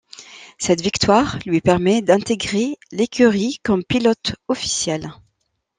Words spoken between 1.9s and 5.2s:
d'intégrer l'écurie comme pilote officiel.